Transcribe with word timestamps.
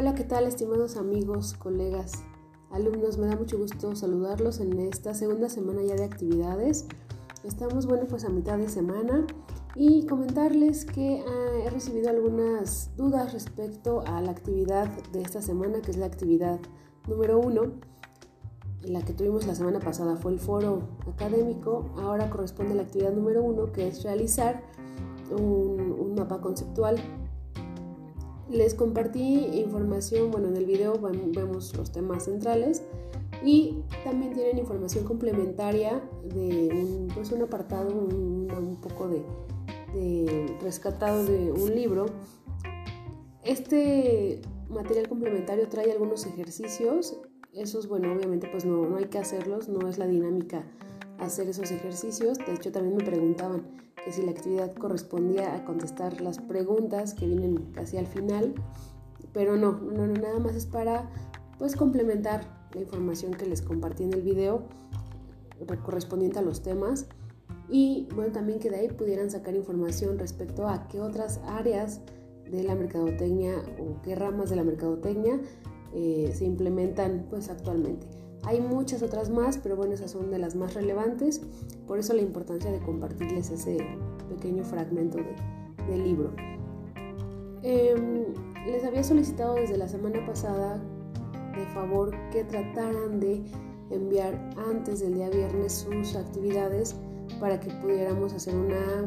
Hola, 0.00 0.14
¿qué 0.14 0.24
tal 0.24 0.46
estimados 0.46 0.96
amigos, 0.96 1.52
colegas, 1.52 2.22
alumnos? 2.70 3.18
Me 3.18 3.26
da 3.26 3.36
mucho 3.36 3.58
gusto 3.58 3.94
saludarlos 3.94 4.58
en 4.58 4.78
esta 4.78 5.12
segunda 5.12 5.50
semana 5.50 5.82
ya 5.82 5.94
de 5.94 6.04
actividades. 6.04 6.86
Estamos, 7.44 7.84
bueno, 7.84 8.06
pues 8.08 8.24
a 8.24 8.30
mitad 8.30 8.56
de 8.56 8.70
semana 8.70 9.26
y 9.74 10.06
comentarles 10.06 10.86
que 10.86 11.22
ah, 11.28 11.66
he 11.66 11.68
recibido 11.68 12.08
algunas 12.08 12.96
dudas 12.96 13.34
respecto 13.34 14.00
a 14.06 14.22
la 14.22 14.30
actividad 14.30 14.88
de 15.12 15.20
esta 15.20 15.42
semana, 15.42 15.82
que 15.82 15.90
es 15.90 15.98
la 15.98 16.06
actividad 16.06 16.58
número 17.06 17.38
uno. 17.38 17.72
La 18.80 19.02
que 19.02 19.12
tuvimos 19.12 19.46
la 19.46 19.54
semana 19.54 19.80
pasada 19.80 20.16
fue 20.16 20.32
el 20.32 20.38
foro 20.38 20.80
académico, 21.12 21.90
ahora 21.98 22.30
corresponde 22.30 22.72
a 22.72 22.76
la 22.76 22.82
actividad 22.84 23.12
número 23.12 23.42
uno, 23.42 23.70
que 23.70 23.88
es 23.88 24.02
realizar 24.02 24.62
un, 25.30 25.94
un 26.00 26.14
mapa 26.14 26.40
conceptual 26.40 26.96
les 28.50 28.74
compartí 28.74 29.46
información, 29.60 30.30
bueno, 30.30 30.48
en 30.48 30.56
el 30.56 30.66
video 30.66 30.98
vemos 31.00 31.76
los 31.76 31.92
temas 31.92 32.24
centrales 32.24 32.82
y 33.44 33.82
también 34.04 34.34
tienen 34.34 34.58
información 34.58 35.04
complementaria 35.04 36.02
de 36.24 36.68
un, 36.72 37.08
pues 37.14 37.32
apartado, 37.32 37.94
un, 37.94 38.76
poco 38.82 39.08
de, 39.08 40.56
rescatado 40.62 41.24
de 41.24 41.52
un 41.52 41.74
libro. 41.74 42.06
Este 43.44 44.40
material 44.68 45.08
complementario 45.08 45.68
trae 45.68 45.90
algunos 45.92 46.26
ejercicios, 46.26 47.18
esos, 47.52 47.88
bueno, 47.88 48.12
obviamente 48.12 48.48
pues 48.50 48.64
no, 48.64 48.86
no 48.88 48.96
hay 48.96 49.06
que 49.06 49.18
hacerlos, 49.18 49.68
no 49.68 49.88
es 49.88 49.98
la 49.98 50.06
dinámica 50.06 50.64
hacer 51.20 51.48
esos 51.48 51.70
ejercicios, 51.70 52.38
de 52.38 52.54
hecho 52.54 52.72
también 52.72 52.96
me 52.96 53.04
preguntaban, 53.04 53.62
que 54.04 54.12
si 54.12 54.22
la 54.22 54.30
actividad 54.30 54.74
correspondía 54.74 55.54
a 55.54 55.64
contestar 55.64 56.20
las 56.20 56.38
preguntas 56.38 57.14
que 57.14 57.26
vienen 57.26 57.70
casi 57.72 57.98
al 57.98 58.06
final, 58.06 58.54
pero 59.32 59.56
no, 59.56 59.72
no, 59.72 60.06
no, 60.06 60.14
nada 60.14 60.38
más 60.38 60.54
es 60.56 60.66
para 60.66 61.10
pues 61.58 61.76
complementar 61.76 62.68
la 62.74 62.80
información 62.80 63.32
que 63.32 63.46
les 63.46 63.62
compartí 63.62 64.04
en 64.04 64.14
el 64.14 64.22
video 64.22 64.64
correspondiente 65.84 66.38
a 66.38 66.42
los 66.42 66.62
temas. 66.62 67.06
Y 67.68 68.08
bueno 68.14 68.32
también 68.32 68.58
que 68.58 68.70
de 68.70 68.76
ahí 68.76 68.88
pudieran 68.88 69.30
sacar 69.30 69.54
información 69.54 70.18
respecto 70.18 70.66
a 70.66 70.88
qué 70.88 71.00
otras 71.00 71.40
áreas 71.46 72.00
de 72.50 72.64
la 72.64 72.74
mercadotecnia 72.74 73.56
o 73.78 74.02
qué 74.02 74.16
ramas 74.16 74.50
de 74.50 74.56
la 74.56 74.64
mercadotecnia 74.64 75.40
eh, 75.94 76.32
se 76.34 76.44
implementan 76.44 77.26
pues 77.30 77.48
actualmente. 77.48 78.19
Hay 78.44 78.60
muchas 78.60 79.02
otras 79.02 79.30
más, 79.30 79.58
pero 79.58 79.76
bueno, 79.76 79.94
esas 79.94 80.10
son 80.10 80.30
de 80.30 80.38
las 80.38 80.54
más 80.54 80.74
relevantes. 80.74 81.42
Por 81.86 81.98
eso 81.98 82.14
la 82.14 82.22
importancia 82.22 82.70
de 82.70 82.80
compartirles 82.80 83.50
ese 83.50 83.78
pequeño 84.28 84.64
fragmento 84.64 85.18
de, 85.18 85.36
del 85.90 86.04
libro. 86.04 86.32
Em, 87.62 88.24
les 88.66 88.84
había 88.84 89.04
solicitado 89.04 89.54
desde 89.54 89.76
la 89.76 89.88
semana 89.88 90.24
pasada 90.24 90.80
de 91.54 91.66
favor 91.74 92.14
que 92.30 92.44
trataran 92.44 93.20
de 93.20 93.42
enviar 93.90 94.34
antes 94.70 95.00
del 95.00 95.14
día 95.14 95.28
viernes 95.28 95.72
sus 95.72 96.16
actividades 96.16 96.96
para 97.38 97.60
que 97.60 97.70
pudiéramos 97.74 98.32
hacer 98.32 98.54
una 98.54 99.06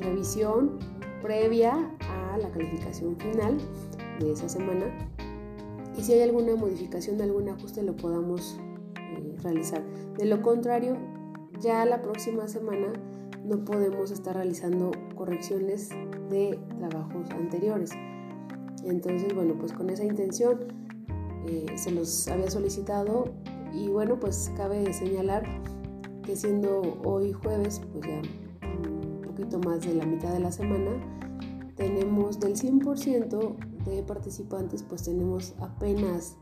revisión 0.00 0.78
previa 1.22 1.72
a 2.00 2.38
la 2.38 2.50
calificación 2.50 3.16
final 3.16 3.58
de 4.20 4.32
esa 4.32 4.48
semana 4.48 4.86
y 5.96 6.02
si 6.02 6.12
hay 6.12 6.22
alguna 6.22 6.56
modificación, 6.56 7.20
algún 7.20 7.48
ajuste 7.48 7.82
lo 7.82 7.96
podamos 7.96 8.58
eh, 8.96 9.36
realizar. 9.42 9.82
De 10.18 10.24
lo 10.24 10.42
contrario, 10.42 10.96
ya 11.60 11.84
la 11.84 12.02
próxima 12.02 12.48
semana 12.48 12.92
no 13.44 13.64
podemos 13.64 14.10
estar 14.10 14.34
realizando 14.34 14.90
correcciones 15.14 15.90
de 16.30 16.58
trabajos 16.78 17.30
anteriores. 17.30 17.90
Entonces, 18.84 19.34
bueno, 19.34 19.54
pues 19.58 19.72
con 19.72 19.90
esa 19.90 20.04
intención 20.04 20.60
eh, 21.46 21.66
se 21.76 21.90
los 21.90 22.26
había 22.28 22.50
solicitado 22.50 23.32
y 23.72 23.88
bueno, 23.88 24.18
pues 24.18 24.50
cabe 24.56 24.92
señalar 24.92 25.44
que 26.24 26.36
siendo 26.36 26.98
hoy 27.04 27.32
jueves, 27.32 27.80
pues 27.92 28.06
ya 28.06 28.22
un 28.78 29.20
poquito 29.22 29.58
más 29.58 29.84
de 29.86 29.94
la 29.94 30.06
mitad 30.06 30.32
de 30.32 30.40
la 30.40 30.52
semana, 30.52 30.90
tenemos 31.76 32.40
del 32.40 32.54
100% 32.54 33.73
de 33.90 34.02
participantes, 34.02 34.82
pues 34.82 35.02
tenemos 35.02 35.54
apenas 35.60 36.36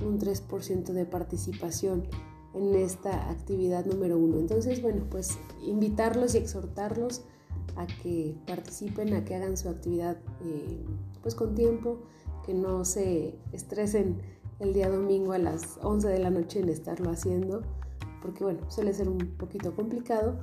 un 0.00 0.18
3% 0.18 0.92
de 0.92 1.04
participación 1.04 2.06
en 2.54 2.74
esta 2.74 3.30
actividad 3.30 3.84
número 3.86 4.18
uno. 4.18 4.38
Entonces, 4.38 4.82
bueno, 4.82 5.04
pues 5.10 5.38
invitarlos 5.62 6.34
y 6.34 6.38
exhortarlos 6.38 7.22
a 7.76 7.86
que 7.86 8.36
participen, 8.46 9.14
a 9.14 9.24
que 9.24 9.34
hagan 9.34 9.56
su 9.56 9.68
actividad 9.68 10.16
eh, 10.44 10.84
pues 11.22 11.34
con 11.34 11.54
tiempo, 11.54 11.98
que 12.44 12.54
no 12.54 12.84
se 12.84 13.38
estresen 13.52 14.20
el 14.58 14.72
día 14.72 14.90
domingo 14.90 15.32
a 15.32 15.38
las 15.38 15.78
11 15.82 16.08
de 16.08 16.18
la 16.18 16.30
noche 16.30 16.60
en 16.60 16.68
estarlo 16.68 17.10
haciendo, 17.10 17.62
porque 18.22 18.44
bueno, 18.44 18.70
suele 18.70 18.92
ser 18.92 19.08
un 19.08 19.18
poquito 19.38 19.74
complicado. 19.74 20.40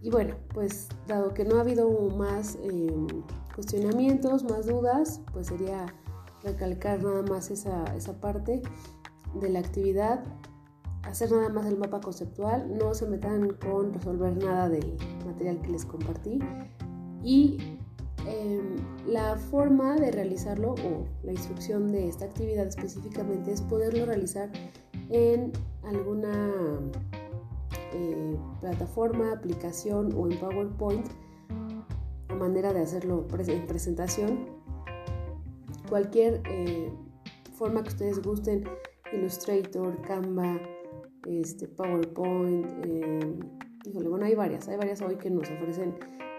Y 0.00 0.10
bueno, 0.10 0.34
pues 0.52 0.88
dado 1.06 1.32
que 1.32 1.44
no 1.44 1.56
ha 1.56 1.60
habido 1.60 1.88
más 2.10 2.58
em, 2.62 3.06
cuestionamientos, 3.54 4.44
más 4.44 4.66
dudas, 4.66 5.20
pues 5.32 5.48
sería 5.48 5.86
recalcar 6.42 7.02
nada 7.02 7.22
más 7.22 7.50
esa, 7.50 7.84
esa 7.96 8.20
parte 8.20 8.62
de 9.34 9.48
la 9.48 9.60
actividad, 9.60 10.24
hacer 11.02 11.30
nada 11.32 11.48
más 11.48 11.66
el 11.66 11.78
mapa 11.78 12.00
conceptual, 12.00 12.76
no 12.76 12.94
se 12.94 13.06
metan 13.06 13.50
con 13.54 13.92
resolver 13.92 14.36
nada 14.36 14.68
del 14.68 14.96
material 15.26 15.60
que 15.62 15.70
les 15.70 15.84
compartí 15.84 16.38
y 17.22 17.58
em, 18.26 18.76
la 19.06 19.36
forma 19.36 19.96
de 19.96 20.10
realizarlo 20.10 20.74
o 20.74 21.06
la 21.22 21.32
instrucción 21.32 21.90
de 21.92 22.08
esta 22.08 22.24
actividad 22.24 22.66
específicamente 22.66 23.52
es 23.52 23.60
poderlo 23.62 24.06
realizar 24.06 24.50
en 25.10 25.52
alguna 25.82 26.50
eh, 27.92 28.36
plataforma, 28.60 29.32
aplicación 29.32 30.12
o 30.16 30.30
en 30.30 30.38
PowerPoint 30.38 31.06
manera 32.42 32.72
de 32.72 32.80
hacerlo 32.80 33.26
en 33.46 33.66
presentación. 33.66 34.46
Cualquier 35.88 36.42
eh, 36.50 36.92
forma 37.54 37.82
que 37.84 37.90
ustedes 37.90 38.20
gusten, 38.20 38.64
Illustrator, 39.12 40.00
Canva, 40.02 40.58
este, 41.26 41.68
PowerPoint, 41.68 42.66
eh, 42.84 43.38
bueno, 43.92 44.24
hay 44.24 44.34
varias, 44.34 44.68
hay 44.68 44.76
varias 44.76 45.00
hoy 45.02 45.16
que 45.16 45.30
nos 45.30 45.48
ofrecen 45.50 45.94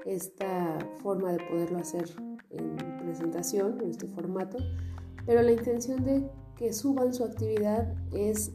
esta 0.05 0.77
forma 1.01 1.31
de 1.31 1.37
poderlo 1.45 1.79
hacer 1.79 2.09
en 2.49 2.75
presentación, 2.97 3.79
en 3.81 3.91
este 3.91 4.07
formato, 4.07 4.57
pero 5.25 5.41
la 5.41 5.51
intención 5.53 6.03
de 6.03 6.29
que 6.57 6.73
suban 6.73 7.13
su 7.13 7.23
actividad 7.23 7.95
es 8.11 8.51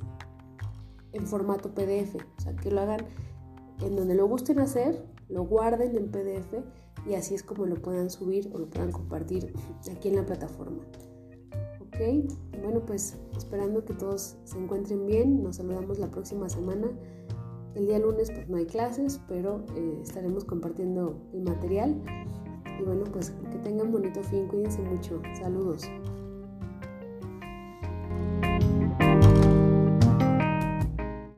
en 1.12 1.26
formato 1.26 1.72
PDF, 1.74 2.16
o 2.16 2.40
sea, 2.42 2.54
que 2.56 2.70
lo 2.70 2.82
hagan 2.82 3.00
en 3.80 3.96
donde 3.96 4.14
lo 4.14 4.28
gusten 4.28 4.58
hacer, 4.58 5.02
lo 5.30 5.44
guarden 5.44 5.96
en 5.96 6.10
PDF 6.10 6.54
y 7.06 7.14
así 7.14 7.34
es 7.34 7.42
como 7.42 7.66
lo 7.66 7.76
puedan 7.76 8.10
subir 8.10 8.50
o 8.52 8.58
lo 8.58 8.68
puedan 8.68 8.92
compartir 8.92 9.52
aquí 9.90 10.08
en 10.08 10.16
la 10.16 10.26
plataforma. 10.26 10.82
Ok, 11.80 12.30
bueno 12.62 12.84
pues 12.84 13.16
esperando 13.36 13.84
que 13.84 13.94
todos 13.94 14.36
se 14.44 14.58
encuentren 14.58 15.06
bien, 15.06 15.42
nos 15.42 15.56
saludamos 15.56 15.98
la 15.98 16.10
próxima 16.10 16.48
semana. 16.48 16.88
El 17.74 17.86
día 17.86 17.98
lunes 17.98 18.30
pues 18.30 18.48
no 18.48 18.56
hay 18.56 18.66
clases, 18.66 19.20
pero 19.28 19.64
eh, 19.76 19.98
estaremos 20.02 20.44
compartiendo 20.44 21.20
el 21.32 21.42
material. 21.42 22.02
Y 22.80 22.82
bueno 22.84 23.04
pues 23.04 23.30
que 23.50 23.58
tengan 23.58 23.90
bonito 23.92 24.22
fin, 24.22 24.46
cuídense 24.48 24.80
mucho. 24.82 25.20
Saludos. 25.38 25.88